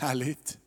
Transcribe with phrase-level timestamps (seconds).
[0.00, 0.58] Härligt.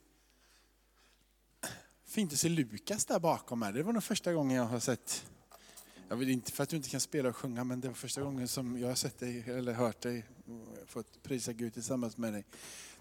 [2.05, 3.73] Fint att se Lukas där bakom här.
[3.73, 5.25] Det var nog första gången jag har sett,
[6.09, 8.21] jag vill inte för att du inte kan spela och sjunga, men det var första
[8.21, 10.25] gången som jag har sett dig eller hört dig,
[10.85, 12.45] fått prisa Gud tillsammans med dig.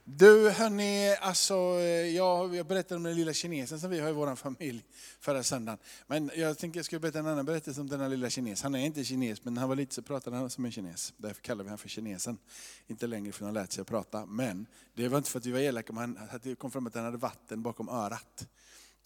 [0.04, 4.12] Du hörni, alltså, eh, jag, jag berättade om den lilla kinesen som vi har i
[4.12, 4.84] vår familj
[5.20, 5.78] förra söndagen.
[6.06, 8.62] Men jag tänkte jag skulle berätta en annan berättelse om denna lilla kines.
[8.62, 11.14] Han är inte kines, men när han var liten så pratade han som en kines.
[11.16, 12.38] Därför kallar vi honom för kinesen.
[12.86, 14.26] Inte längre för att han lärt sig att prata.
[14.26, 17.04] Men det var inte för att vi var elaka, men det kom fram att han
[17.04, 18.46] hade vatten bakom örat.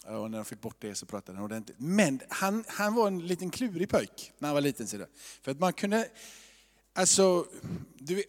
[0.06, 1.76] Eh, och när han fick bort det så pratade han ordentligt.
[1.80, 4.86] Men han, han var en liten klurig pojk när han var liten.
[4.86, 4.98] Så
[5.42, 6.08] För att man kunde,
[6.94, 7.46] alltså,
[7.94, 8.24] du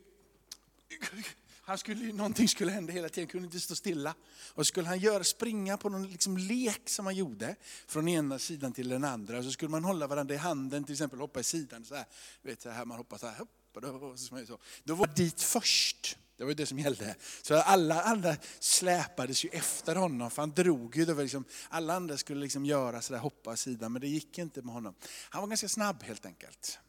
[1.68, 4.16] han skulle, någonting skulle hända hela tiden, han kunde inte stå stilla.
[4.54, 7.56] Och skulle han göra, springa på någon liksom lek som han gjorde,
[7.88, 9.38] från ena sidan till den andra.
[9.38, 11.86] Och så skulle man hålla varandra i handen, till exempel hoppa i sidan.
[11.86, 12.06] Så här,
[12.42, 14.60] vet, så här, man hoppar så här, hopp, då, så.
[14.84, 16.18] då var dit först.
[16.38, 17.16] Det var det som gällde.
[17.42, 21.06] Så alla andra släpades ju efter honom, för han drog ju.
[21.06, 24.62] Det var liksom, alla andra skulle liksom göra sådär, hoppa sidan, men det gick inte
[24.62, 24.96] med honom.
[25.30, 26.80] Han var ganska snabb helt enkelt.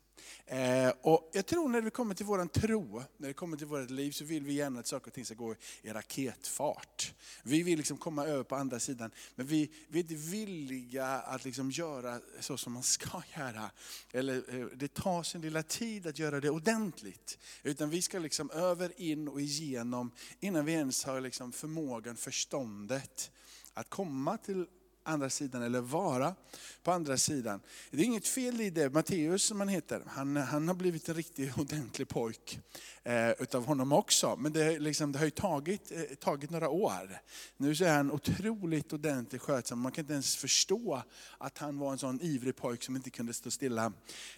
[0.47, 3.91] Eh, och jag tror när det kommer till vår tro, när det kommer till vårt
[3.91, 7.15] liv, så vill vi gärna att saker och ting ska gå i raketfart.
[7.43, 11.45] Vi vill liksom komma över på andra sidan, men vi, vi är inte villiga att
[11.45, 13.71] liksom göra så som man ska göra.
[14.13, 17.39] Eller, eh, det tar sin lilla tid att göra det ordentligt.
[17.63, 23.31] Utan vi ska liksom över, in och igenom, innan vi ens har liksom förmågan, förståndet,
[23.75, 24.67] att komma till
[25.09, 26.35] andra sidan, eller vara
[26.83, 27.61] på andra sidan.
[27.91, 28.91] Det är inget fel i det.
[28.91, 32.61] Matteus som han heter, han, han har blivit en riktig ordentlig pojk
[33.03, 34.37] eh, utav honom också.
[34.37, 37.21] Men det, liksom, det har ju tagit, eh, tagit några år.
[37.57, 39.81] Nu så är han otroligt ordentligt skötsam.
[39.81, 41.03] Man kan inte ens förstå
[41.39, 43.93] att han var en sån ivrig pojk som inte kunde stå stilla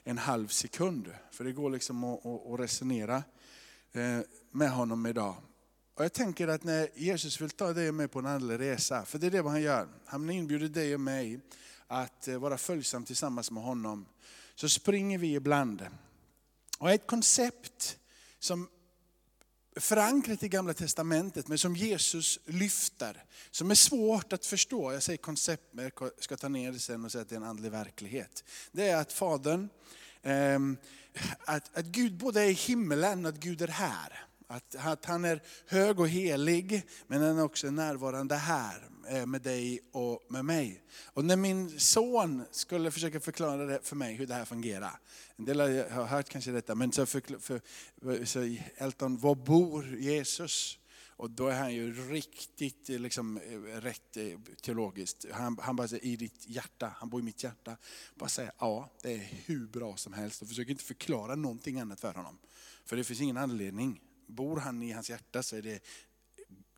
[0.05, 1.15] en halv sekund.
[1.31, 3.23] För det går liksom att, att, att resonera
[3.93, 5.37] eh, med honom idag.
[6.01, 9.05] Och jag tänker att när Jesus vill ta dig och mig på en andlig resa,
[9.05, 9.89] för det är det han gör.
[10.05, 11.41] Han inbjuder dig och mig
[11.87, 14.07] att eh, vara följsam tillsammans med honom.
[14.55, 15.87] Så springer vi ibland.
[16.79, 17.99] Och ett koncept
[18.39, 18.69] som
[19.77, 24.93] förankrat i gamla testamentet, men som Jesus lyfter, som är svårt att förstå.
[24.93, 27.41] Jag säger koncept, men jag ska ta ner det sen och säga att det är
[27.41, 28.45] en andlig verklighet.
[28.73, 29.69] Det är att Fadern,
[30.23, 30.77] ehm,
[31.41, 34.30] att, att Gud både är i himmelen och att Gud är här.
[34.51, 39.43] Att, att han är hög och helig, men han är också närvarande här eh, med
[39.43, 40.83] dig och med mig.
[41.05, 45.01] Och när min son skulle försöka förklara det för mig hur det här fungerar.
[45.37, 50.79] En del har hört kanske detta, men så, för, för, så Elton, var bor Jesus?
[51.07, 54.17] Och då är han ju riktigt eh, liksom, eh, rätt
[54.63, 55.27] teologiskt.
[55.33, 57.77] Han, han bara säger i ditt hjärta, han bor i mitt hjärta.
[58.15, 60.43] Bara säger ja, det är hur bra som helst.
[60.43, 62.39] Och försöker inte förklara någonting annat för honom.
[62.85, 65.83] För det finns ingen anledning bor han i hans hjärta så är det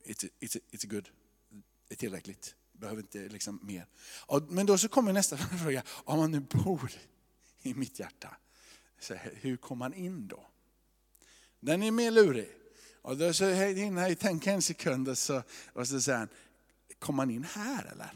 [0.05, 1.09] it's, it's, it's good.
[1.89, 2.55] Det är tillräckligt.
[2.73, 3.87] Behöver inte liksom mer.
[4.49, 6.93] Men då så kommer nästa fråga, om han nu bor
[7.63, 8.37] i mitt hjärta,
[8.99, 10.47] så hur kommer han in då?
[11.61, 12.49] Den är mer lurig.
[13.03, 15.43] Och då så hinner jag tänka en sekund och så,
[15.73, 16.29] och så säger han,
[16.99, 18.13] kommer han in här eller?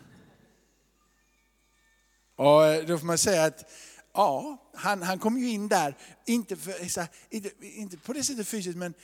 [2.36, 3.70] Och då får man säga att
[4.12, 8.78] ja, han, han kom ju in där, inte, för, inte, inte på det sättet fysiskt,
[8.78, 8.94] men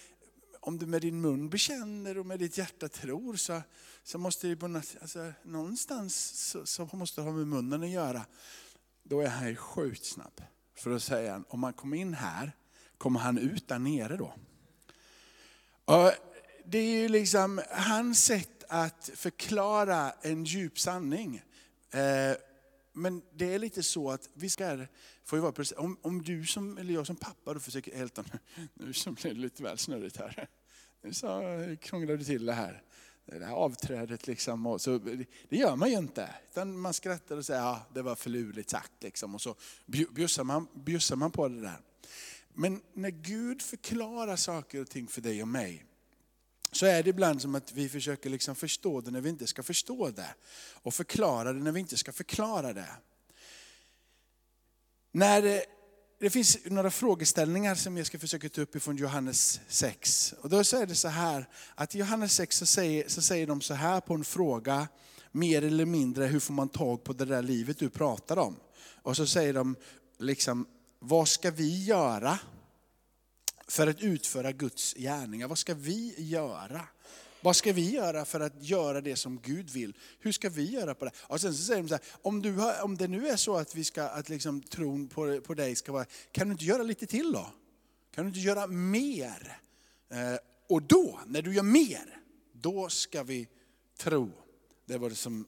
[0.64, 3.62] om du med din mun bekänner och med ditt hjärta tror så,
[4.02, 6.14] så måste det på något, alltså, någonstans
[6.50, 8.26] så, så måste det ha med munnen att göra.
[9.02, 10.42] Då är han sjukt snabb.
[10.74, 12.52] För att säga, om man kommer in här,
[12.98, 14.34] kommer han ut där nere då?
[15.84, 16.12] Och
[16.64, 21.42] det är ju liksom hans sätt att förklara en djup sanning.
[21.90, 22.36] Eh,
[22.92, 24.86] men det är lite så att vi ska,
[25.24, 28.24] får ju vara precis, om, om du som, eller jag som pappa då försöker, älta,
[28.74, 30.48] nu så blev det lite väl snurrigt här.
[31.02, 32.82] Nu så krånglar du till det här.
[33.26, 34.66] Det här avträdet liksom.
[34.66, 34.98] Och så,
[35.48, 36.34] det gör man ju inte.
[36.50, 38.92] Utan man skrattar och säger, ja det var förlurligt sagt.
[39.00, 39.34] Liksom.
[39.34, 39.54] Och så
[39.86, 41.80] bjussar man, bjussar man på det där.
[42.54, 45.84] Men när Gud förklarar saker och ting för dig och mig,
[46.72, 49.62] så är det ibland som att vi försöker liksom förstå det när vi inte ska
[49.62, 50.34] förstå det.
[50.72, 52.90] Och förklara det när vi inte ska förklara det.
[55.12, 55.60] När eh,
[56.20, 60.34] det, finns några frågeställningar som jag ska försöka ta upp ifrån Johannes 6.
[60.40, 63.60] Och då är det så här, att i Johannes 6 så säger, så säger de
[63.60, 64.88] så här på en fråga,
[65.32, 68.56] mer eller mindre, hur får man tag på det där livet du pratar om?
[69.02, 69.76] Och så säger de,
[70.18, 70.66] liksom,
[70.98, 72.38] vad ska vi göra?
[73.72, 75.48] för att utföra Guds gärningar.
[75.48, 76.80] Vad ska vi göra?
[77.42, 79.96] Vad ska vi göra för att göra det som Gud vill?
[80.18, 81.10] Hur ska vi göra på det?
[81.16, 83.56] Och sen så säger de så här, om, du har, om det nu är så
[83.56, 86.82] att, vi ska, att liksom tron på, på dig ska vara, kan du inte göra
[86.82, 87.46] lite till då?
[88.14, 89.58] Kan du inte göra mer?
[90.10, 90.36] Eh,
[90.68, 92.20] och då, när du gör mer,
[92.52, 93.48] då ska vi
[93.98, 94.32] tro?
[94.86, 95.46] Det var det som,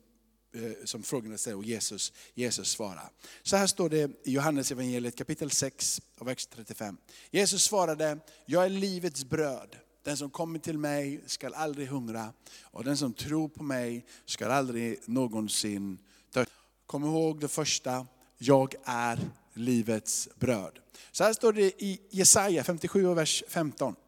[0.55, 3.11] eh, som frågorna säger och Jesus, Jesus svarar.
[3.43, 6.97] Så här står det i Johannes evangeliet kapitel 6 och vers 35.
[7.31, 9.77] Jesus svarade, jag är livets bröd.
[10.05, 14.51] Den som kommer till mig skall aldrig hungra och den som tror på mig skall
[14.51, 15.99] aldrig någonsin
[16.33, 16.45] dö.
[16.87, 18.07] Kom ihåg det första,
[18.39, 19.19] jag är
[19.55, 20.79] livets bröd.
[21.13, 23.95] Så här står det i Jesaja 57 vers 15.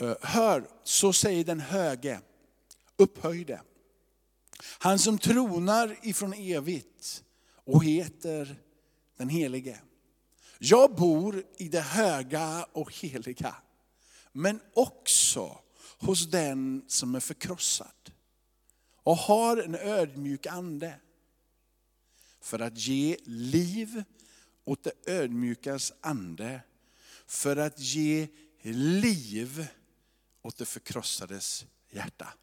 [0.00, 2.20] Eh, hör, så säger den höge,
[2.96, 3.60] upphöjde.
[4.78, 7.24] Han som tronar ifrån evigt
[7.64, 8.56] och heter
[9.16, 9.80] den helige.
[10.58, 13.54] Jag bor i det höga och heliga,
[14.36, 15.58] men också
[15.98, 18.12] hos den som är förkrossad
[19.02, 21.00] och har en ödmjuk ande.
[22.40, 24.04] För att ge liv
[24.64, 26.60] åt det ödmjukas ande,
[27.26, 28.28] för att ge
[28.62, 29.66] liv
[30.42, 32.34] åt det förkrossades hjärta.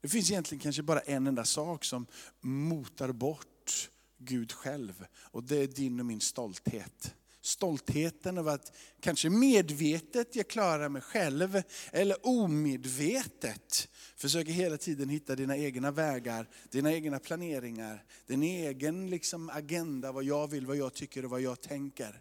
[0.00, 2.06] Det finns egentligen kanske bara en enda sak som
[2.40, 5.06] motar bort Gud själv.
[5.14, 7.14] Och det är din och min stolthet.
[7.48, 11.62] Stoltheten över att kanske medvetet jag klarar mig själv,
[11.92, 19.50] eller omedvetet försöker hela tiden hitta dina egna vägar, dina egna planeringar, din egen liksom
[19.50, 22.20] agenda, vad jag vill, vad jag tycker och vad jag tänker.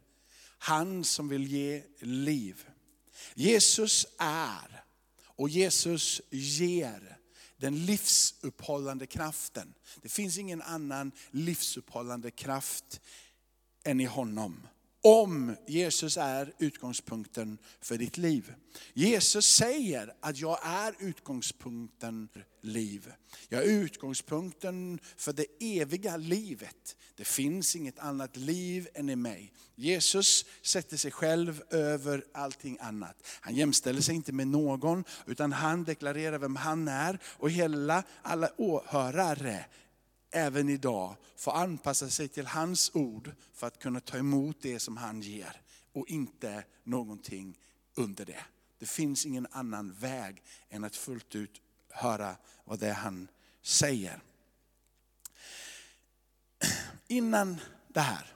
[0.57, 2.65] Han som vill ge liv.
[3.33, 4.83] Jesus är
[5.19, 7.17] och Jesus ger
[7.57, 9.73] den livsuppehållande kraften.
[10.01, 13.01] Det finns ingen annan livsuppehållande kraft
[13.83, 14.67] än i honom.
[15.07, 18.53] Om Jesus är utgångspunkten för ditt liv.
[18.93, 23.11] Jesus säger att jag är utgångspunkten för liv.
[23.49, 26.95] Jag är utgångspunkten för det eviga livet.
[27.15, 29.53] Det finns inget annat liv än i mig.
[29.75, 33.15] Jesus sätter sig själv över allting annat.
[33.41, 37.19] Han jämställer sig inte med någon, utan han deklarerar vem han är.
[37.25, 39.65] Och hela, alla åhörare
[40.31, 44.97] även idag får anpassa sig till hans ord för att kunna ta emot det som
[44.97, 45.61] han ger.
[45.93, 47.57] Och inte någonting
[47.95, 48.45] under det.
[48.79, 53.27] Det finns ingen annan väg än att fullt ut höra vad det är han
[53.61, 54.21] säger.
[57.07, 57.57] Innan
[57.87, 58.33] det här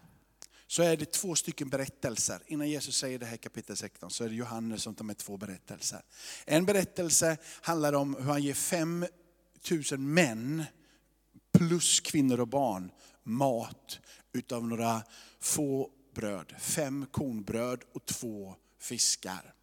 [0.68, 2.42] så är det två stycken berättelser.
[2.48, 5.18] Innan Jesus säger det här i kapitel 16 så är det Johannes som tar med
[5.18, 6.02] två berättelser.
[6.46, 10.66] En berättelse handlar om hur han ger 5000 män
[11.51, 12.92] plus kvinnor och barn
[13.24, 14.00] mat
[14.33, 15.03] utav några
[15.39, 16.56] få bröd.
[16.59, 19.53] Fem kornbröd och två fiskar.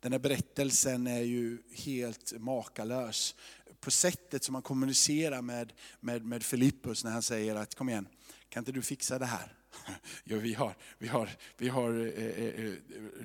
[0.00, 3.34] Den här berättelsen är ju helt makalös
[3.80, 8.08] på sättet som man kommunicerar med, med, med Filippus när han säger att kom igen,
[8.48, 9.54] kan inte du fixa det här?
[10.24, 12.72] Jo, vi har, vi har, vi har eh, eh, eh,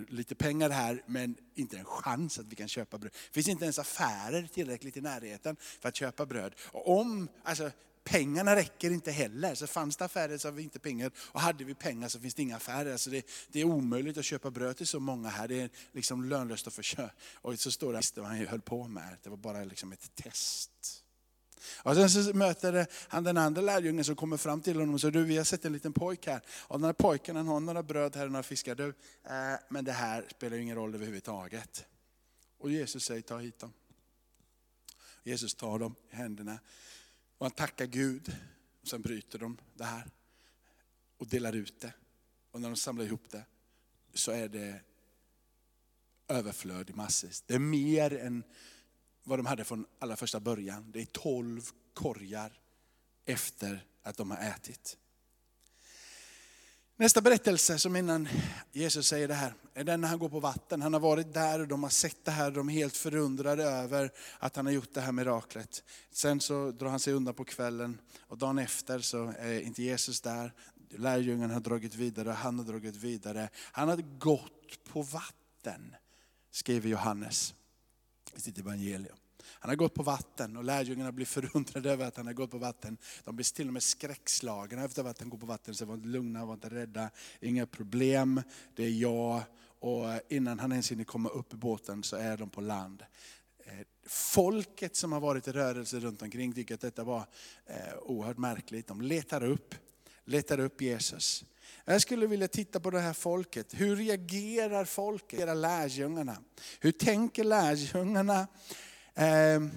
[0.08, 3.12] lite pengar här, men inte en chans att vi kan köpa bröd.
[3.14, 6.54] Det finns inte ens affärer tillräckligt i närheten för att köpa bröd.
[6.60, 7.72] Och om, alltså,
[8.04, 9.56] pengarna räcker inte heller.
[9.56, 11.12] Så fanns det affärer så har vi inte pengar.
[11.18, 12.92] Och hade vi pengar så finns det inga affärer.
[12.92, 15.48] Alltså det, det är omöjligt att köpa bröd till så många här.
[15.48, 17.12] Det är liksom lönlöst att försöka.
[17.34, 19.18] Och så står det vad han höll på med.
[19.24, 21.04] Det var bara liksom ett test.
[21.84, 25.12] Och sen så möter han den andra lärjungen som kommer fram till honom och säger,
[25.12, 26.42] du vi har sett en liten pojk här.
[26.48, 28.76] Och den här pojken han har några bröd här och några fiskar.
[28.76, 28.88] Du,
[29.24, 31.86] eh, men det här spelar ingen roll överhuvudtaget.
[32.58, 33.74] Och Jesus säger, ta hit dem.
[35.24, 36.60] Jesus tar dem i händerna
[37.44, 38.36] och han tackar Gud.
[38.82, 40.08] Och sen bryter de det här
[41.18, 41.94] och delar ut det.
[42.52, 43.46] Och när de samlar ihop det
[44.14, 44.82] så är det
[46.28, 47.30] överflöd i massor.
[47.46, 48.44] Det är mer än
[49.24, 50.92] vad de hade från allra första början.
[50.92, 52.60] Det är tolv korgar
[53.26, 54.98] efter att de har ätit.
[56.98, 58.28] Nästa berättelse som innan
[58.72, 60.82] Jesus säger det här, är den när han går på vatten.
[60.82, 64.12] Han har varit där och de har sett det här, de är helt förundrade över
[64.40, 65.84] att han har gjort det här miraklet.
[66.12, 70.22] Sen så drar han sig undan på kvällen och dagen efter så är inte Jesus
[70.22, 70.54] där.
[70.90, 73.50] Lärjungen har dragit vidare, han har dragit vidare.
[73.56, 75.96] Han har gått på vatten,
[76.52, 77.54] skriver Johannes
[78.36, 79.18] i sitt evangelium.
[79.46, 82.58] Han har gått på vatten och lärjungarna blir förundrade över att han har gått på
[82.58, 82.98] vatten.
[83.24, 85.76] De blir till och med skräckslagna efter att han går på vatten.
[85.76, 87.10] Så var inte lugna, var inte rädda,
[87.42, 88.42] inga problem,
[88.76, 89.44] det är jag.
[89.80, 93.04] Och eh, innan han ens hinner komma upp i båten så är de på land.
[93.66, 97.26] Eh, folket som har varit i rörelse runt omkring tycker att detta var
[97.66, 98.88] eh, oerhört märkligt.
[98.88, 99.76] De letar upp,
[100.26, 101.46] letar upp Jesus.
[101.86, 103.74] Jag skulle vilja titta på det här folket.
[103.74, 106.38] Hur reagerar folket, lärjungarna?
[106.80, 108.48] Hur tänker lärjungarna
[109.16, 109.68] eh,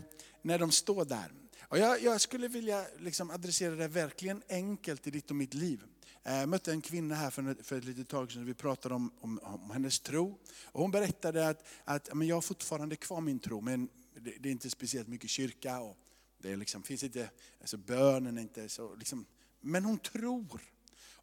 [0.42, 1.32] när de står där.
[1.68, 5.84] Och jag, jag skulle vilja liksom adressera det verkligen enkelt i ditt och mitt liv.
[6.24, 9.10] Eh, jag mötte en kvinna här för, för ett litet tag sedan, vi pratade om,
[9.20, 10.38] om, om hennes tro.
[10.64, 14.48] Och hon berättade att, att men jag har fortfarande kvar min tro, men det, det
[14.48, 15.96] är inte speciellt mycket kyrka och
[16.38, 19.26] det liksom, finns inte, alltså bönen är inte så, liksom,
[19.60, 20.62] men hon tror.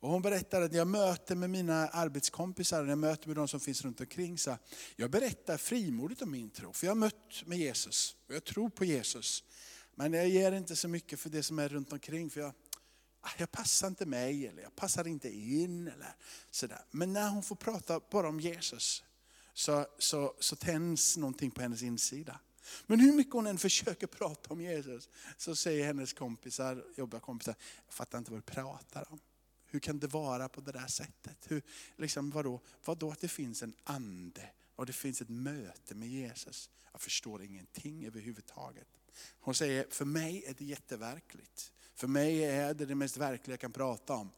[0.04, 3.60] Och hon berättar att jag möter med mina arbetskompisar, när jag möter med de som
[3.60, 4.58] finns runt omkring, så
[4.96, 6.74] jag berättar frimodigt om min tro.
[6.74, 9.44] För jag har mött med Jesus, och jag tror på Jesus.
[9.96, 12.54] Men jag ger inte så mycket för det som är runt omkring, för jag,
[13.22, 15.88] ah, jag passar inte mig, eller jag passar inte in.
[15.88, 16.16] Eller
[16.52, 16.82] sådär.
[16.92, 19.04] Men när hon får prata bara om Jesus,
[19.54, 22.40] så, så, så tänds någonting på hennes insida.
[22.86, 27.56] Men hur mycket hon än försöker prata om Jesus, så säger hennes kompisar, jobbiga kompisar,
[27.86, 29.20] jag fattar inte vad du pratar om.
[29.74, 31.38] Hur kan det vara på det där sättet?
[31.48, 31.62] Hur,
[31.98, 32.62] liksom, vadå?
[32.86, 36.70] vadå att det finns en ande och det finns ett möte med Jesus?
[36.92, 38.88] Jag förstår ingenting överhuvudtaget.
[39.40, 41.72] Hon säger, för mig är det jätteverkligt.
[41.94, 44.32] För mig är det det mest verkliga jag kan prata om.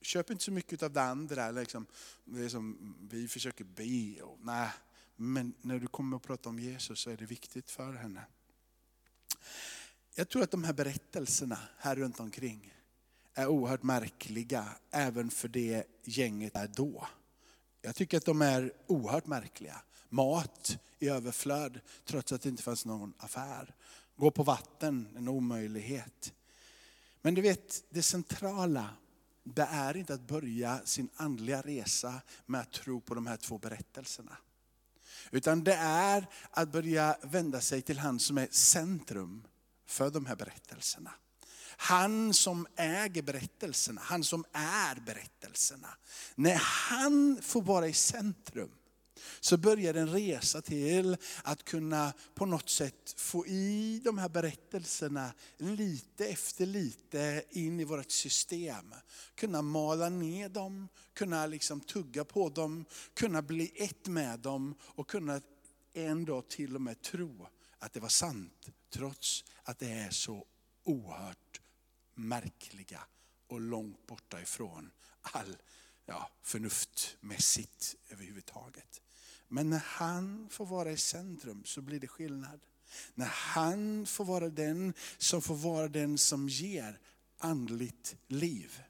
[0.00, 1.86] Köp inte så mycket av det andra, liksom,
[2.24, 4.22] det som vi försöker be.
[4.22, 4.70] Och, nej.
[5.16, 8.24] Men när du kommer att prata om Jesus så är det viktigt för henne.
[10.14, 12.71] Jag tror att de här berättelserna här runt omkring
[13.34, 17.06] är oerhört märkliga även för det gänget är då.
[17.82, 19.82] Jag tycker att de är oerhört märkliga.
[20.08, 23.74] Mat i överflöd trots att det inte fanns någon affär.
[24.16, 26.32] Gå på vatten, en omöjlighet.
[27.22, 28.90] Men du vet, det centrala
[29.44, 33.58] det är inte att börja sin andliga resa med att tro på de här två
[33.58, 34.36] berättelserna.
[35.30, 39.46] Utan det är att börja vända sig till han som är centrum
[39.86, 41.10] för de här berättelserna.
[41.84, 45.88] Han som äger berättelserna, han som är berättelserna.
[46.34, 46.54] När
[46.90, 48.70] han får vara i centrum,
[49.40, 55.32] så börjar en resa till att kunna på något sätt få i de här berättelserna
[55.58, 58.94] lite efter lite in i vårt system.
[59.34, 62.84] Kunna mala ner dem, kunna liksom tugga på dem,
[63.14, 65.40] kunna bli ett med dem och kunna
[65.92, 67.46] en dag till och med tro
[67.78, 68.68] att det var sant.
[68.90, 70.46] Trots att det är så
[70.84, 71.61] oerhört
[72.14, 73.00] märkliga
[73.46, 74.90] och långt borta ifrån
[75.22, 75.56] all
[76.06, 79.00] ja, förnuftmässigt överhuvudtaget.
[79.48, 82.60] Men när han får vara i centrum så blir det skillnad.
[83.14, 86.98] När han får vara den som får vara den som ger
[87.38, 88.82] andligt liv.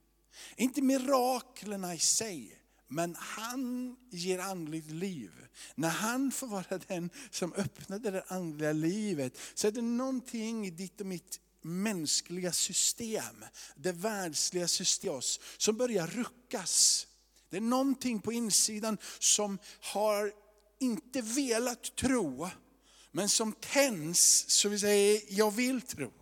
[0.56, 5.30] Inte miraklerna i sig, men han ger andligt liv.
[5.74, 10.70] När han får vara den som öppnade det andliga livet så är det någonting i
[10.70, 13.44] ditt och mitt mänskliga system,
[13.76, 15.24] det världsliga systemet
[15.56, 17.06] som börjar ruckas.
[17.50, 20.32] Det är någonting på insidan som har
[20.78, 22.48] inte velat tro,
[23.12, 26.12] men som tänds så vi säger, jag vill tro.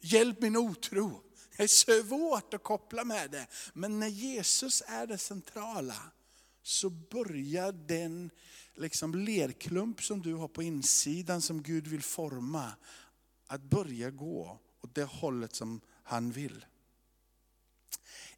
[0.00, 1.22] Hjälp min otro.
[1.56, 1.66] Det är
[2.02, 3.46] svårt att koppla med det.
[3.72, 6.12] Men när Jesus är det centrala
[6.62, 8.30] så börjar den
[8.76, 12.72] liksom lerklump som du har på insidan som Gud vill forma,
[13.46, 16.66] att börja gå åt det hållet som han vill.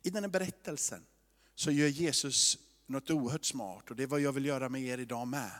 [0.02, 1.06] I den här berättelsen
[1.54, 4.98] så gör Jesus något oerhört smart och det är vad jag vill göra med er
[4.98, 5.50] idag med.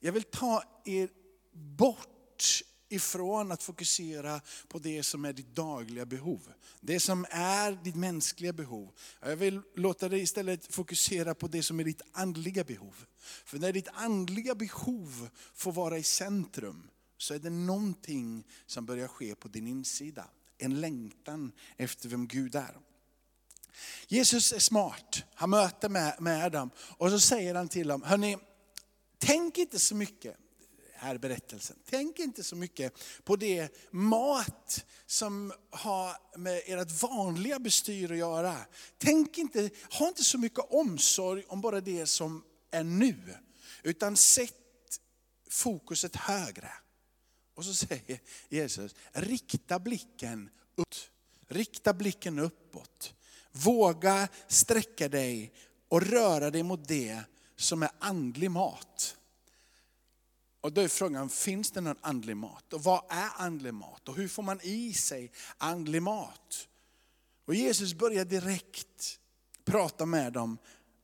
[0.00, 1.08] Jag vill ta er
[1.52, 2.08] bort
[2.88, 6.52] ifrån att fokusera på det som är ditt dagliga behov.
[6.80, 8.92] Det som är ditt mänskliga behov.
[9.20, 13.06] Jag vill låta dig istället fokusera på det som är ditt andliga behov.
[13.44, 19.08] För när ditt andliga behov får vara i centrum, så är det någonting som börjar
[19.08, 20.26] ske på din insida.
[20.58, 22.78] En längtan efter vem Gud är.
[24.08, 28.38] Jesus är smart, han möter med, med dem och så säger han till dem, hörni,
[29.18, 30.36] tänk inte så mycket,
[30.94, 32.92] här berättelsen, tänk inte så mycket
[33.24, 38.56] på det mat som har med ert vanliga bestyr att göra.
[38.98, 43.36] Tänk inte, ha inte så mycket omsorg om bara det som är nu,
[43.82, 45.00] utan sätt
[45.50, 46.72] fokuset högre.
[47.54, 50.94] Och så säger Jesus, rikta blicken upp.
[51.48, 53.14] Rikta blicken uppåt.
[53.52, 55.52] Våga sträcka dig
[55.88, 57.20] och röra dig mot det
[57.56, 59.16] som är andlig mat.
[60.60, 62.72] Och då är frågan, finns det någon andlig mat?
[62.72, 64.08] Och vad är andlig mat?
[64.08, 66.68] Och hur får man i sig andlig mat?
[67.44, 69.20] Och Jesus börjar direkt
[69.64, 70.58] prata med dem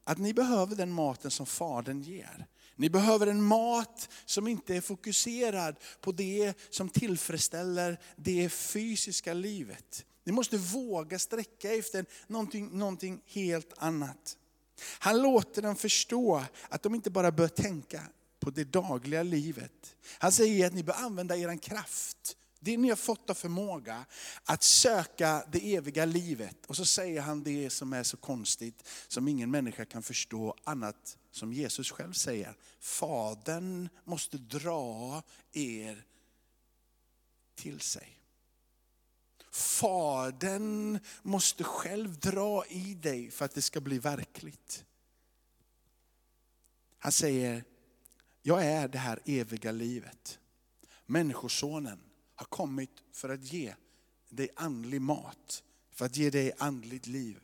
[0.04, 2.46] att ni behöver den maten som Fadern ger.
[2.80, 10.04] Ni behöver en mat som inte är fokuserad på det som tillfredsställer det fysiska livet.
[10.24, 14.36] Ni måste våga sträcka efter någonting, någonting helt annat.
[14.98, 18.02] Han låter dem förstå att de inte bara bör tänka
[18.40, 19.96] på det dagliga livet.
[20.18, 24.06] Han säger att ni bör använda er kraft, det ni har fått av förmåga,
[24.44, 26.66] att söka det eviga livet.
[26.66, 31.18] Och så säger han det som är så konstigt, som ingen människa kan förstå annat
[31.30, 32.56] som Jesus själv säger.
[32.80, 36.04] Fadern måste dra er
[37.54, 38.16] till sig.
[39.50, 44.84] Fadern måste själv dra i dig för att det ska bli verkligt.
[46.98, 47.64] Han säger,
[48.42, 50.38] jag är det här eviga livet.
[51.06, 52.09] Människosonen
[52.40, 53.74] har kommit för att ge
[54.28, 57.40] dig andlig mat, för att ge dig andligt liv.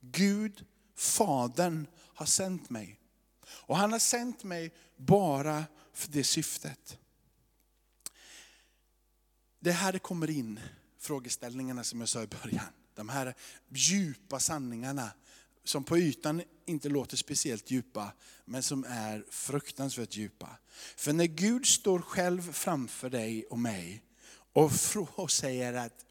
[0.00, 3.00] Gud, Fadern, har sänt mig.
[3.46, 6.98] Och han har sänt mig bara för det syftet.
[9.60, 10.60] Det här det kommer in,
[10.98, 12.72] frågeställningarna som jag sa i början.
[12.94, 13.34] De här
[13.68, 15.10] djupa sanningarna
[15.64, 18.12] som på ytan inte låter speciellt djupa,
[18.44, 20.58] men som är fruktansvärt djupa.
[20.96, 24.02] För när Gud står själv framför dig och mig
[25.16, 26.06] och säger att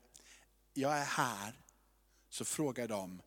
[0.73, 1.53] jag är här,
[2.29, 3.21] så frågar de,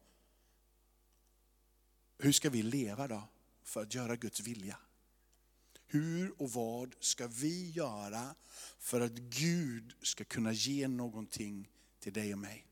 [2.19, 3.23] hur ska vi leva då
[3.63, 4.79] för att göra Guds vilja?
[5.87, 8.35] Hur och vad ska vi göra
[8.79, 12.66] för att Gud ska kunna ge någonting till dig och mig?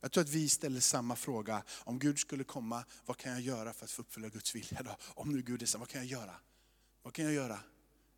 [0.00, 1.62] Jag tror att vi ställer samma fråga.
[1.70, 4.96] Om Gud skulle komma, vad kan jag göra för att få uppfylla Guds vilja då?
[5.14, 6.34] Om nu Gud är så, vad kan jag göra?
[7.02, 7.58] Vad kan jag göra?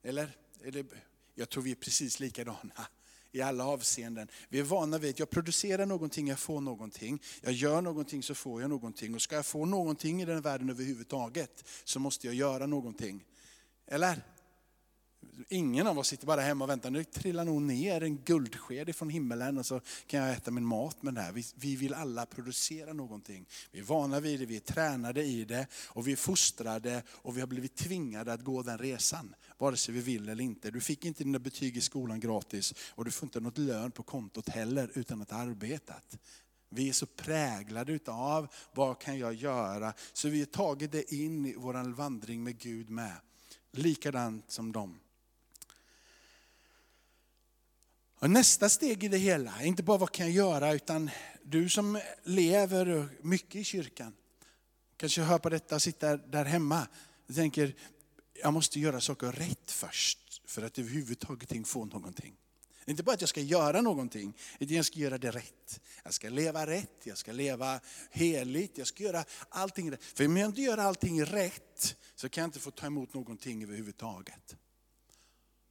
[0.03, 0.37] Eller?
[0.65, 0.87] Eller
[1.35, 2.87] jag tror vi är precis likadana
[3.33, 4.29] i alla avseenden.
[4.49, 7.23] Vi är vana vid att jag producerar någonting, jag får någonting.
[7.41, 9.15] Jag gör någonting så får jag någonting.
[9.15, 13.25] Och ska jag få någonting i den världen överhuvudtaget så måste jag göra någonting.
[13.87, 14.23] Eller?
[15.49, 19.11] Ingen av oss sitter bara hemma och väntar, nu trillar nog ner en guldsked från
[19.11, 21.33] himmelen och så kan jag äta min mat med det här.
[21.33, 23.47] Vi, vi vill alla producera någonting.
[23.71, 27.37] Vi är vana vid det, vi är tränade i det och vi är fostrade och
[27.37, 29.35] vi har blivit tvingade att gå den resan.
[29.59, 30.71] Vare sig vi vill eller inte.
[30.71, 34.03] Du fick inte dina betyg i skolan gratis och du får inte något lön på
[34.03, 36.19] kontot heller utan att ha arbetat.
[36.69, 39.93] Vi är så präglade utav vad kan jag göra?
[40.13, 43.17] Så vi har tagit det in i vår vandring med Gud med.
[43.73, 44.99] Likadant som dem.
[48.23, 51.11] Och nästa steg i det hela, inte bara vad kan jag göra, utan
[51.43, 54.15] du som lever mycket i kyrkan,
[54.97, 56.87] kanske hör på detta och sitter där hemma
[57.29, 57.75] och tänker,
[58.43, 62.35] jag måste göra saker rätt först för att överhuvudtaget få någonting.
[62.87, 65.81] Inte bara att jag ska göra någonting, utan jag ska göra det rätt.
[66.05, 67.81] Jag ska leva rätt, jag ska leva
[68.11, 70.05] heligt, jag ska göra allting rätt.
[70.05, 73.63] För om jag inte gör allting rätt så kan jag inte få ta emot någonting
[73.63, 74.57] överhuvudtaget.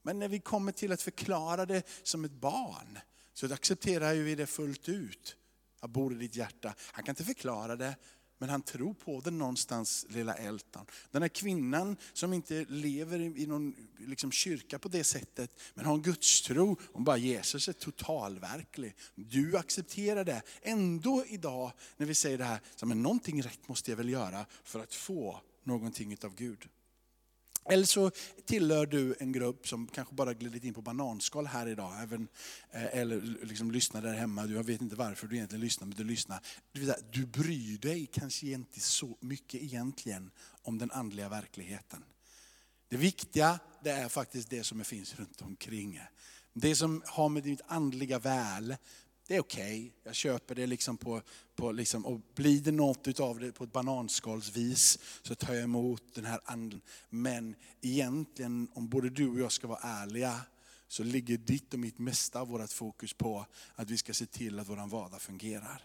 [0.01, 2.99] Men när vi kommer till att förklara det som ett barn,
[3.33, 5.35] så accepterar vi det fullt ut.
[5.81, 6.73] Jag bor i ditt hjärta.
[6.91, 7.95] Han kan inte förklara det,
[8.37, 10.85] men han tror på det någonstans, lilla Elton.
[11.11, 15.93] Den här kvinnan som inte lever i någon liksom, kyrka på det sättet, men har
[15.93, 18.95] en gudstro, hon bara Jesus är totalverklig.
[19.15, 20.41] Du accepterar det.
[20.61, 24.45] Ändå idag när vi säger det här, så, men någonting rätt måste jag väl göra
[24.63, 26.69] för att få någonting av Gud.
[27.69, 28.11] Eller så
[28.45, 32.01] tillhör du en grupp som kanske bara glidit in på bananskal här idag.
[32.01, 32.27] Även,
[32.71, 34.45] eh, eller liksom lyssnar där hemma.
[34.45, 36.39] Jag vet inte varför du egentligen lyssnar, men du lyssnar.
[36.71, 42.03] Du, du bryr dig kanske inte så mycket egentligen om den andliga verkligheten.
[42.89, 46.01] Det viktiga det är faktiskt det som finns runt omkring.
[46.53, 48.75] Det som har med ditt andliga väl,
[49.31, 49.91] det är okej, okay.
[50.03, 51.21] jag köper det liksom på,
[51.55, 56.03] på liksom, och blir det något av det på ett bananskalsvis så tar jag emot
[56.15, 56.81] den här anden.
[57.09, 60.41] Men egentligen, om både du och jag ska vara ärliga,
[60.87, 64.59] så ligger ditt och mitt mesta av vårt fokus på att vi ska se till
[64.59, 65.83] att vår vardag fungerar.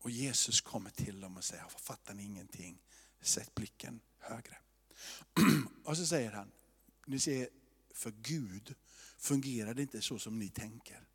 [0.00, 2.78] Och Jesus kommer till dem och säger, fattar ni ingenting?
[3.20, 4.56] Sätt blicken högre.
[5.84, 6.50] Och så säger han,
[7.06, 7.48] ni ser,
[7.94, 8.74] för Gud
[9.18, 11.06] fungerar det inte så som ni tänker.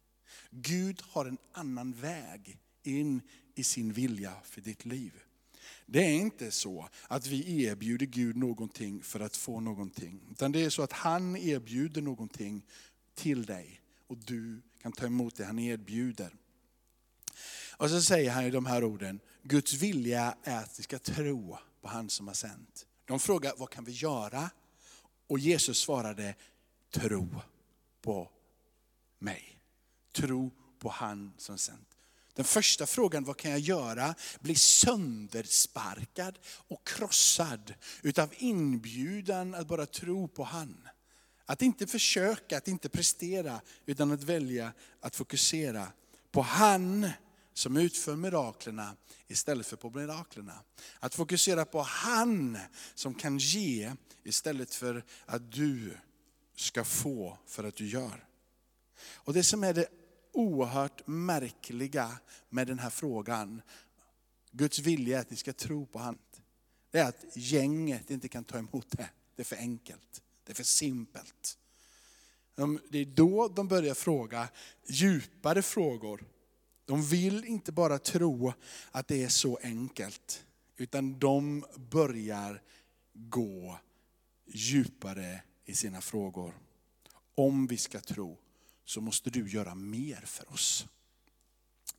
[0.52, 3.22] Gud har en annan väg in
[3.56, 5.14] i sin vilja för ditt liv.
[5.86, 10.22] Det är inte så att vi erbjuder Gud någonting för att få någonting.
[10.32, 12.66] Utan det är så att han erbjuder någonting
[13.16, 16.36] till dig och du kan ta emot det han erbjuder.
[17.78, 21.58] Och så säger han i de här orden, Guds vilja är att vi ska tro
[21.82, 22.88] på han som har sänt.
[23.06, 24.50] De frågar, vad kan vi göra?
[25.28, 26.36] Och Jesus svarade,
[26.92, 27.28] tro
[28.02, 28.30] på
[29.20, 29.51] mig.
[30.12, 31.98] Tro på han som sänt.
[32.34, 34.16] Den första frågan, vad kan jag göra?
[34.40, 40.88] Blir söndersparkad och krossad utav inbjudan att bara tro på han.
[41.46, 45.88] Att inte försöka, att inte prestera, utan att välja att fokusera
[46.32, 47.10] på han
[47.54, 48.96] som utför miraklerna
[49.28, 50.64] istället för på miraklerna.
[51.00, 52.58] Att fokusera på han
[52.96, 53.94] som kan ge
[54.24, 55.98] istället för att du
[56.56, 58.26] ska få för att du gör.
[59.14, 59.88] Och det som är det
[60.32, 63.62] oerhört märkliga med den här frågan,
[64.52, 66.18] Guds vilja är att ni ska tro på han.
[66.92, 69.10] Det är att gänget inte kan ta emot det.
[69.36, 71.58] Det är för enkelt, det är för simpelt.
[72.90, 74.50] Det är då de börjar fråga
[74.88, 76.26] djupare frågor.
[76.86, 78.54] De vill inte bara tro
[78.92, 80.46] att det är så enkelt,
[80.78, 82.62] utan de börjar
[83.14, 83.80] gå
[84.46, 86.58] djupare i sina frågor.
[87.36, 88.38] Om vi ska tro
[88.92, 90.86] så måste du göra mer för oss.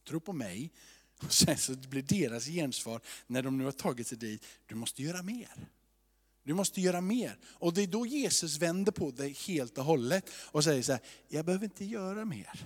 [0.08, 0.70] Tro på mig.
[1.22, 5.02] Och sen så blir deras gensvar, när de nu har tagit sig dit, du måste
[5.02, 5.68] göra mer.
[6.42, 7.38] Du måste göra mer.
[7.44, 11.00] Och det är då Jesus vänder på det helt och hållet och säger så här,
[11.28, 12.64] jag behöver inte göra mer.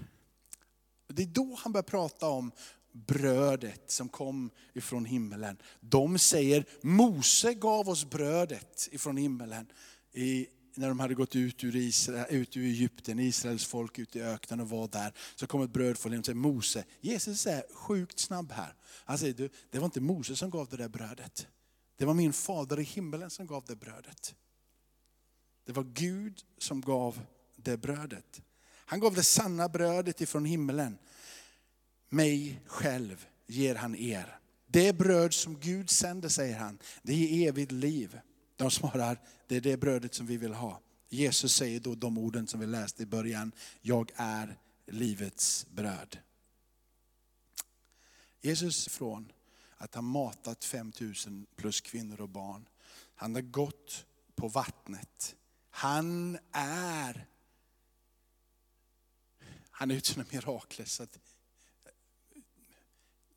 [1.09, 2.53] Det är då han börjar prata om
[2.93, 5.57] brödet som kom ifrån himmelen.
[5.81, 9.67] De säger, Mose gav oss brödet ifrån himmelen.
[10.13, 14.23] I, när de hade gått ut ur, Israel, ut ur Egypten, Israels folk ut i
[14.23, 15.13] öknen och var där.
[15.35, 16.85] Så kom ett bröd från och säger Mose.
[17.01, 18.75] Jesus är sjukt snabb här.
[19.05, 21.47] Han säger, du, det var inte Mose som gav det där brödet.
[21.97, 24.35] Det var min fader i himmelen som gav det brödet.
[25.67, 27.21] Det var Gud som gav
[27.57, 28.43] det brödet.
[28.89, 30.99] Han gav det sanna brödet ifrån himmelen.
[32.09, 34.39] Mig själv ger han er.
[34.67, 38.21] Det bröd som Gud sänder, säger han, det ger evigt liv.
[38.57, 40.81] De svarar, det är det brödet som vi vill ha.
[41.09, 46.19] Jesus säger då de orden som vi läste i början, jag är livets bröd.
[48.41, 49.33] Jesus från
[49.77, 52.69] att han matat 5000 plus kvinnor och barn.
[53.15, 55.37] Han har gått på vattnet.
[55.71, 57.27] Han är,
[59.71, 60.87] han är ett sina mirakler.
[60.87, 61.19] Så att,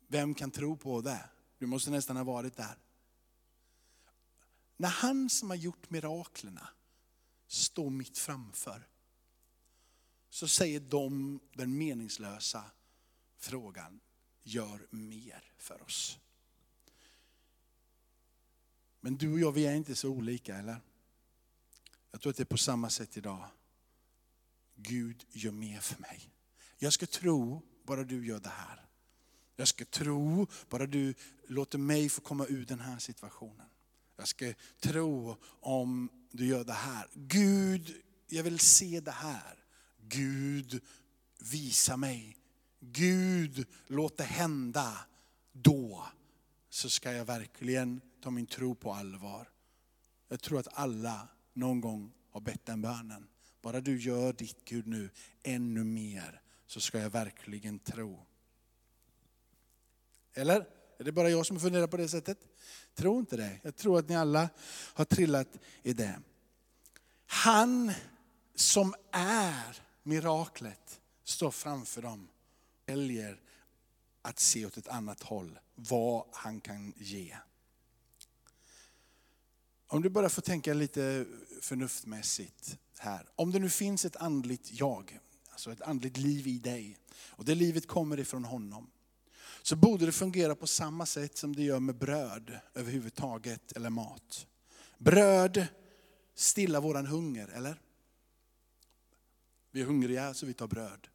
[0.08, 1.24] vem kan tro på det?
[1.58, 2.76] Du måste nästan ha varit där.
[4.80, 6.68] När han som har gjort miraklerna
[7.46, 8.88] står mitt framför,
[10.30, 12.64] så säger de den meningslösa
[13.38, 14.00] frågan,
[14.42, 16.18] gör mer för oss.
[19.00, 20.80] Men du och jag, vi är inte så olika, eller?
[22.10, 23.48] Jag tror att det är på samma sätt idag.
[24.74, 26.30] Gud gör mer för mig.
[26.78, 28.86] Jag ska tro, bara du gör det här.
[29.56, 31.14] Jag ska tro, bara du
[31.48, 33.66] låter mig få komma ur den här situationen.
[34.20, 37.08] Jag ska tro om du gör det här.
[37.14, 39.64] Gud, jag vill se det här.
[39.98, 40.82] Gud,
[41.38, 42.36] visa mig.
[42.80, 44.98] Gud, låt det hända.
[45.52, 46.06] Då
[46.68, 49.48] så ska jag verkligen ta min tro på allvar.
[50.28, 53.28] Jag tror att alla någon gång har bett den bönen.
[53.62, 55.10] Bara du gör ditt Gud nu
[55.42, 58.26] ännu mer så ska jag verkligen tro.
[60.34, 60.66] Eller?
[60.98, 62.49] Är det bara jag som funderar på det sättet?
[62.94, 63.60] Tro inte det.
[63.62, 64.48] Jag tror att ni alla
[64.94, 65.48] har trillat
[65.82, 66.20] i det.
[67.26, 67.92] Han
[68.54, 72.28] som är miraklet står framför dem.
[72.86, 73.40] Väljer
[74.22, 77.36] att se åt ett annat håll, vad han kan ge.
[79.86, 81.26] Om du bara får tänka lite
[81.60, 83.28] förnuftmässigt här.
[83.34, 85.18] Om det nu finns ett andligt jag,
[85.50, 88.90] alltså ett andligt liv i dig, och det livet kommer ifrån honom,
[89.62, 94.46] så borde det fungera på samma sätt som det gör med bröd överhuvudtaget, eller mat.
[94.98, 95.66] Bröd
[96.34, 97.80] stillar våran hunger, eller?
[99.70, 101.08] Vi är hungriga så vi tar bröd.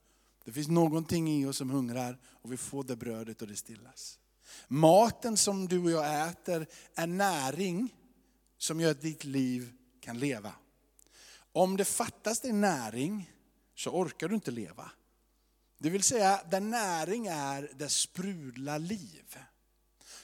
[0.46, 4.20] Det finns någonting i oss som hungrar och vi får det brödet och det stillas.
[4.68, 7.96] Maten som du och jag äter är näring
[8.58, 10.54] som gör att ditt liv kan leva.
[11.52, 13.32] Om det fattas dig näring
[13.76, 14.92] så orkar du inte leva.
[15.86, 19.38] Det vill säga, där näring är, där sprudlar liv.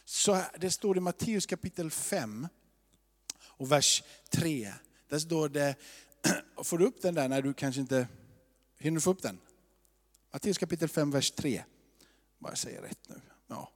[0.06, 2.48] Så det står i Matteus kapitel 5
[3.44, 4.74] och vers 3.
[5.08, 5.76] Där står det,
[6.64, 8.08] får du upp den där när du kanske inte
[8.78, 9.40] hinner få upp den?
[10.32, 11.64] Matteus kapitel 5, vers 3.
[12.38, 13.22] Bara säga rätt nu.
[13.48, 13.72] Ja.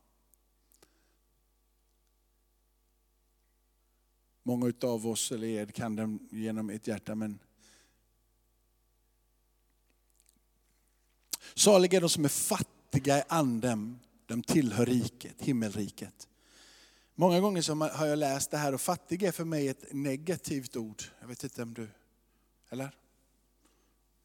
[4.43, 7.39] Många av oss, eller er, kan den genom ert hjärta, men
[11.55, 16.27] Saliga är de som är fattiga i anden, de tillhör riket, himmelriket.
[17.15, 20.75] Många gånger så har jag läst det här och fattig är för mig ett negativt
[20.75, 21.03] ord.
[21.19, 21.89] Jag vet inte om du,
[22.69, 22.95] eller?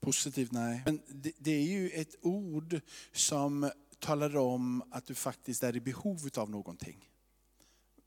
[0.01, 0.83] Positivt, nej.
[0.85, 2.81] Men det, det är ju ett ord
[3.13, 7.11] som talar om att du faktiskt är i behov av någonting.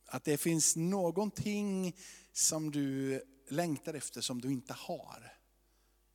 [0.06, 1.96] Att det finns någonting
[2.32, 5.34] som du längtar efter som du inte har.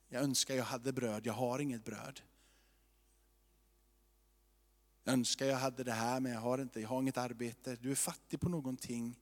[0.09, 2.21] Jag önskar jag hade bröd, jag har inget bröd.
[5.09, 7.77] Jag önskar jag hade det här men jag har inte, jag har inget arbete.
[7.81, 9.17] Du är fattig på någonting.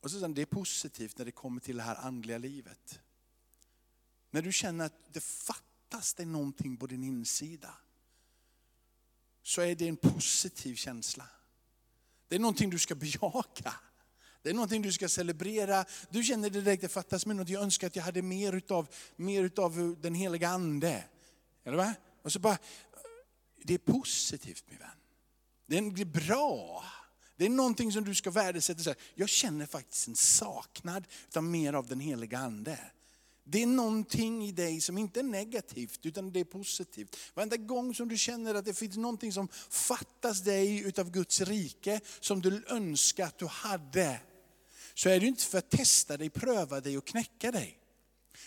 [0.00, 3.00] Och så det är positivt när det kommer till det här andliga livet.
[4.30, 7.74] När du känner att det fattas dig någonting på din insida.
[9.42, 11.28] Så är det en positiv känsla.
[12.28, 13.74] Det är någonting du ska bejaka.
[14.42, 15.84] Det är någonting du ska celebrera.
[16.10, 17.48] Du känner direkt, det fattas mig något.
[17.48, 21.04] Jag önskar att jag hade mer utav, mer utav den heliga ande.
[21.64, 21.94] Eller va?
[22.22, 22.58] Och så bara,
[23.62, 25.94] det är positivt min vän.
[25.94, 26.84] Det är bra.
[27.36, 28.94] Det är någonting som du ska värdesätta.
[29.14, 32.78] Jag känner faktiskt en saknad utav mer av den heliga ande.
[33.44, 37.16] Det är någonting i dig som inte är negativt, utan det är positivt.
[37.34, 42.00] Varenda gång som du känner att det finns någonting som fattas dig utav Guds rike,
[42.20, 44.20] som du önskar att du hade,
[44.94, 47.77] så är det inte för att testa dig, pröva dig och knäcka dig.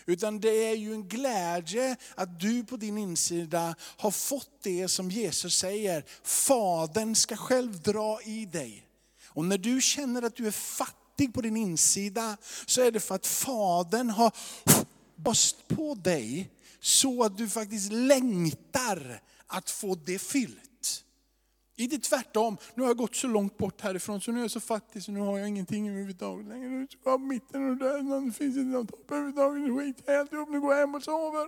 [0.06, 5.12] Utan det är ju en glädje att du på din insida har fått det som
[5.12, 8.88] Jesus säger, Fadern ska själv dra i dig.
[9.26, 13.16] Och när du känner att du är fattig på din insida, så är det för
[13.16, 14.32] att Fadern har
[15.16, 16.50] bast på dig,
[16.80, 20.71] så att du faktiskt längtar att få det fyllt.
[21.76, 24.60] Inte tvärtom, nu har jag gått så långt bort härifrån så nu är jag så
[24.60, 26.70] fattig så nu har jag ingenting överhuvudtaget längre.
[26.70, 29.62] Nu ska jag mitten och där, det finns inte någon topp överhuvudtaget.
[29.62, 31.48] Nu skiter jag helt upp, nu går jag hem och sover.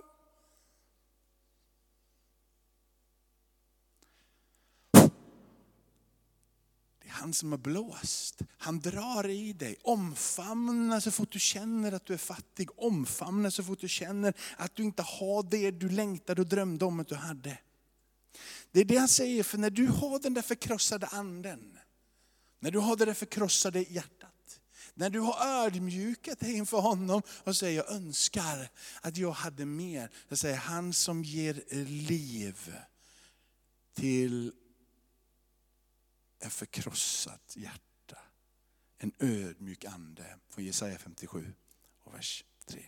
[7.02, 8.42] Det är han som har blåst.
[8.58, 9.76] Han drar i dig.
[9.82, 12.68] Omfamna så fort du känner att du är fattig.
[12.76, 17.00] Omfamna så fort du känner att du inte har det du längtade och drömde om
[17.00, 17.58] att du hade.
[18.74, 21.78] Det är det han säger, för när du har den där förkrossade anden,
[22.58, 24.60] när du har det där förkrossade hjärtat,
[24.94, 30.10] när du har ödmjukat dig inför honom och säger jag önskar att jag hade mer.
[30.28, 32.74] Jag säger han som ger liv
[33.94, 34.52] till
[36.40, 38.18] ett förkrossat hjärta.
[38.98, 41.52] En ödmjuk ande från Jesaja 57
[42.02, 42.84] och vers 3.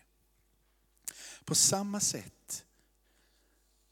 [1.45, 2.66] På samma sätt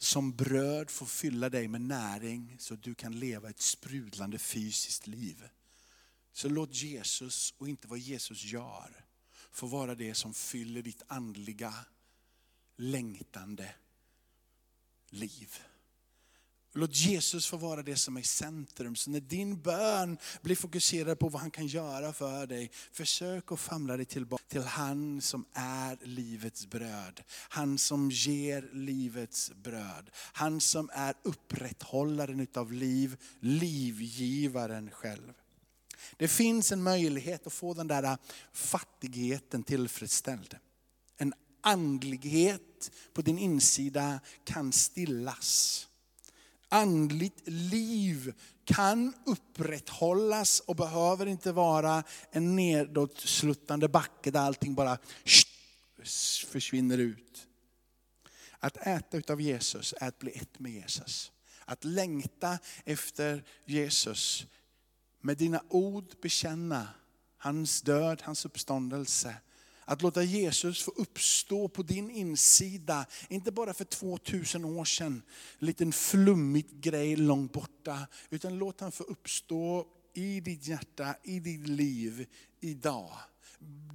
[0.05, 5.07] som bröd får fylla dig med näring så att du kan leva ett sprudlande fysiskt
[5.07, 5.49] liv.
[6.33, 9.07] Så låt Jesus, och inte vad Jesus gör,
[9.51, 11.75] få vara det som fyller ditt andliga,
[12.77, 13.75] längtande
[15.11, 15.59] liv.
[16.77, 18.97] Låt Jesus få vara det som är i centrum.
[18.97, 23.61] Så när din bön blir fokuserad på vad han kan göra för dig, försök att
[23.61, 27.23] famla dig tillbaka till han som är livets bröd.
[27.49, 30.11] Han som ger livets bröd.
[30.15, 35.33] Han som är upprätthållaren utav liv, livgivaren själv.
[36.17, 38.17] Det finns en möjlighet att få den där äh,
[38.53, 40.57] fattigheten tillfredsställd.
[41.17, 45.87] En andlighet på din insida kan stillas
[46.69, 54.99] andligt liv kan upprätthållas och behöver inte vara en nedåtsluttande backe där allting bara
[56.47, 57.47] försvinner ut.
[58.59, 61.33] Att äta utav Jesus är att bli ett med Jesus.
[61.65, 64.47] Att längta efter Jesus.
[65.21, 66.89] Med dina ord bekänna
[67.37, 69.37] hans död, hans uppståndelse
[69.85, 75.23] att låta Jesus få uppstå på din insida, inte bara för 2000 år sedan,
[75.59, 81.41] en liten flummig grej långt borta, utan låt han få uppstå i ditt hjärta, i
[81.41, 82.27] ditt liv
[82.61, 83.13] idag.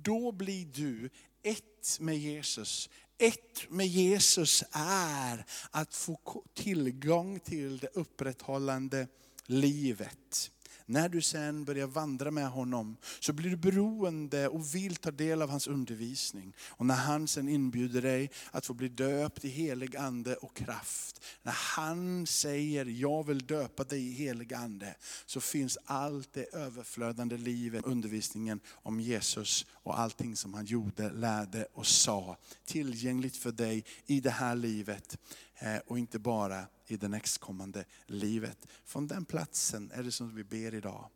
[0.04, 1.10] Då blir du
[1.43, 2.89] ett med Jesus.
[3.17, 9.08] Ett med Jesus är att få tillgång till det upprätthållande
[9.45, 10.52] livet.
[10.89, 15.41] När du sen börjar vandra med honom så blir du beroende och vill ta del
[15.41, 16.56] av hans undervisning.
[16.69, 21.25] Och när han sen inbjuder dig att få bli döpt i helig ande och kraft.
[21.43, 24.95] När han säger, jag vill döpa dig i helig ande.
[25.25, 31.67] Så finns allt det överflödande livet, undervisningen om Jesus och allting som han gjorde, lärde
[31.73, 32.38] och sa.
[32.65, 35.17] Tillgängligt för dig i det här livet.
[35.56, 38.67] Eh, och inte bara i det nästkommande livet.
[38.86, 41.10] Från den platsen är det som vi ber idag.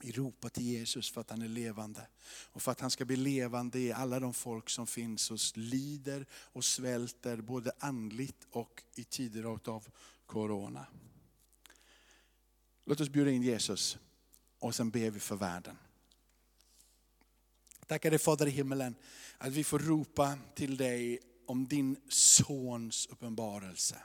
[0.00, 2.06] Vi ropar till Jesus för att han är levande.
[2.52, 6.26] Och för att han ska bli levande i alla de folk som finns och lider
[6.32, 9.88] och svälter både andligt och i tider av
[10.26, 10.86] Corona.
[12.84, 13.98] Låt oss bjuda in Jesus
[14.58, 15.76] och sen ber vi för världen.
[17.92, 18.94] Tackar dig Fader i himmelen
[19.38, 23.96] att vi får ropa till dig om din sons uppenbarelse.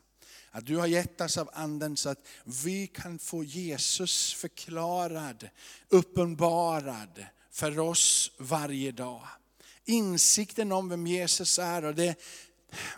[0.52, 2.28] Att du har gett oss av anden så att
[2.66, 5.50] vi kan få Jesus förklarad,
[5.90, 9.22] uppenbarad för oss varje dag.
[9.86, 12.16] Insikten om vem Jesus är och det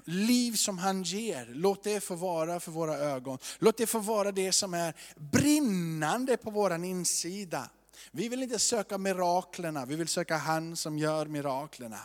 [0.06, 3.38] liv som han ger, låt det få vara för våra ögon.
[3.60, 7.70] Låt det få vara det som är brinnande på vår insida.
[8.12, 12.00] Vi vill inte söka miraklerna, vi vill söka han som gör miraklerna.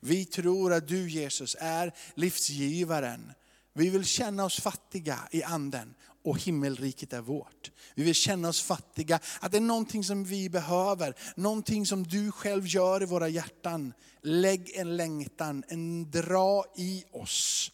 [0.00, 3.32] Vi tror att du Jesus är livsgivaren.
[3.72, 7.70] Vi vill känna oss fattiga i anden och himmelriket är vårt.
[7.94, 12.32] Vi vill känna oss fattiga, att det är någonting som vi behöver, någonting som du
[12.32, 13.92] själv gör i våra hjärtan.
[14.22, 17.70] Lägg en längtan, en dra i oss.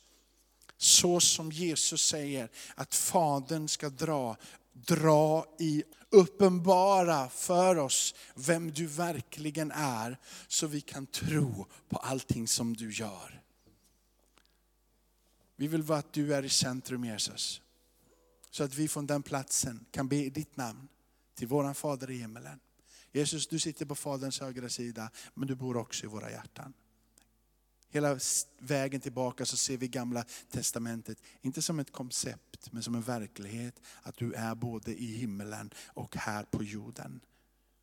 [0.77, 4.37] Så som Jesus säger att Fadern ska dra,
[4.75, 12.49] dra i, uppenbara för oss vem du verkligen är, så vi kan tro på allting
[12.49, 13.41] som du gör.
[15.57, 17.63] Vi vill vara att du är i centrum Jesus.
[18.51, 20.89] Så att vi från den platsen kan be i ditt namn
[21.35, 22.61] till våran Fader i himmelen.
[23.13, 26.73] Jesus, du sitter på Faderns högra sida, men du bor också i våra hjärtan.
[27.95, 28.19] Hela
[28.59, 33.81] vägen tillbaka så ser vi gamla testamentet, inte som ett koncept, men som en verklighet.
[34.03, 37.21] Att du är både i himmelen och här på jorden.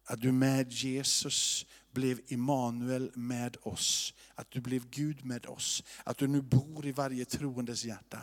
[0.05, 4.13] Att du med Jesus blev Immanuel med oss.
[4.35, 5.83] Att du blev Gud med oss.
[6.03, 8.19] Att du nu bor i varje troendes hjärta.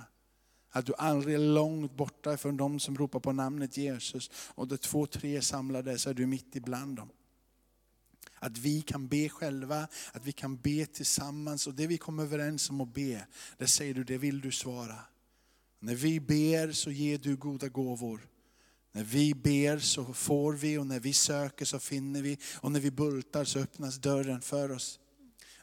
[0.71, 4.31] Att du aldrig är långt borta från de som ropar på namnet Jesus.
[4.55, 7.11] Och där två, tre samlade så är du mitt ibland dem.
[8.35, 11.67] Att vi kan be själva, att vi kan be tillsammans.
[11.67, 13.27] Och det vi kommer överens om att be,
[13.59, 14.99] det säger du, det vill du svara.
[15.81, 18.29] När vi ber så ger du goda gåvor.
[18.93, 22.39] När vi ber så får vi och när vi söker så finner vi.
[22.55, 25.01] Och när vi bultar så öppnas dörren för oss.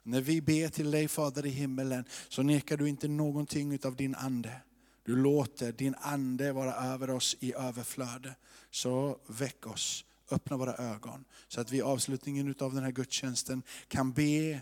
[0.03, 4.15] När vi ber till dig Fader i himmelen så nekar du inte någonting av din
[4.15, 4.61] ande.
[5.03, 8.35] Du låter din ande vara över oss i överflöde.
[8.71, 11.25] Så väck oss, öppna våra ögon.
[11.47, 14.61] Så att vi i avslutningen av den här gudstjänsten kan be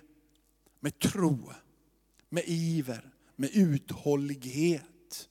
[0.79, 1.51] med tro,
[2.29, 5.29] med iver, med uthållighet.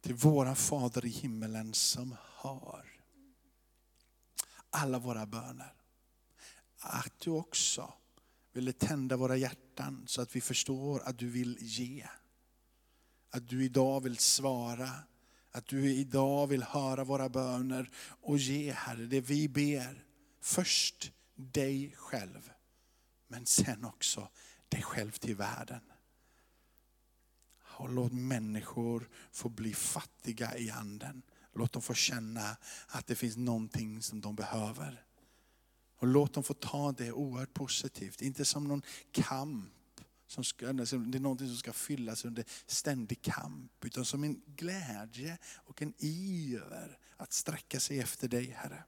[0.00, 2.92] Till våra Fader i himmelen som hör
[4.70, 5.74] alla våra böner.
[6.78, 7.94] Att du också
[8.52, 12.08] ville tända våra hjärtan så att vi förstår att du vill ge.
[13.30, 14.90] Att du idag vill svara,
[15.52, 20.04] att du idag vill höra våra böner och ge Herre det vi ber.
[20.40, 22.50] Först dig själv,
[23.28, 24.28] men sen också
[24.68, 25.80] dig själv till världen.
[27.62, 31.22] Och låt människor få bli fattiga i anden.
[31.54, 32.56] Låt dem få känna
[32.88, 35.04] att det finns någonting som de behöver.
[35.96, 39.74] Och låt dem få ta det oerhört positivt, inte som någon kamp.
[40.32, 43.84] Som ska, det är någonting som ska fyllas under ständig kamp.
[43.84, 48.84] Utan som en glädje och en iver att sträcka sig efter dig Herre.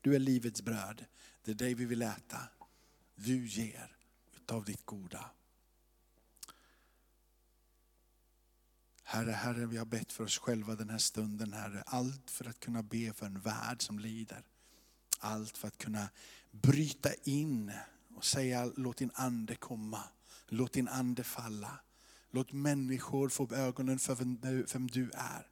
[0.00, 1.04] Du är livets bröd,
[1.44, 2.38] det är dig vi vill äta.
[3.14, 3.96] Du ger
[4.36, 5.30] utav ditt goda.
[9.02, 11.82] Herre, Herre, vi har bett för oss själva den här stunden, Herre.
[11.86, 14.42] Allt för att kunna be för en värld som lider.
[15.18, 16.08] Allt för att kunna
[16.50, 17.72] bryta in
[18.26, 20.00] säga låt din ande komma.
[20.48, 21.80] Låt din ande falla.
[22.32, 24.14] Låt människor få ögonen för
[24.72, 25.46] vem du är.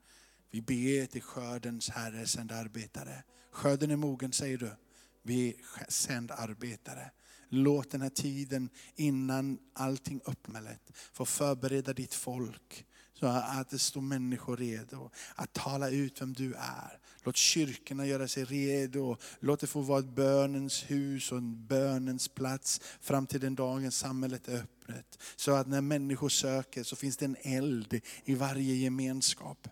[0.50, 3.22] Vi ber till skördens Herre, sänd arbetare.
[3.52, 4.76] Skörden är mogen säger du.
[5.22, 5.56] Vi
[5.88, 7.10] sänd arbetare.
[7.48, 14.00] Låt den här tiden innan allting uppmälet få förbereda ditt folk så att det står
[14.00, 17.00] människor redo att tala ut vem du är.
[17.24, 19.16] Låt kyrkorna göra sig redo.
[19.40, 23.92] Låt det få vara ett bönens hus och en bönens plats fram till den dagen
[23.92, 25.18] samhället är öppet.
[25.36, 29.68] Så att när människor söker så finns det en eld i varje gemenskap.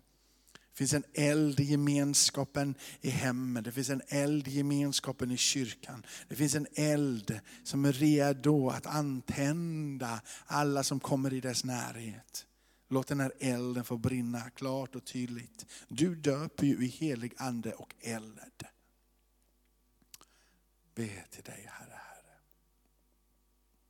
[0.72, 5.36] Det finns en eld i gemenskapen i hemmen, det finns en eld i gemenskapen i
[5.36, 6.06] kyrkan.
[6.28, 12.46] Det finns en eld som är redo att antända alla som kommer i dess närhet.
[12.92, 15.66] Låt den här elden få brinna klart och tydligt.
[15.88, 18.40] Du döper ju i helig ande och eld.
[20.94, 21.91] Be till dig Herre.